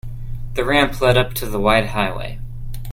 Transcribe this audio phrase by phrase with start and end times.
[0.55, 2.39] The ramp led up to the wide highway.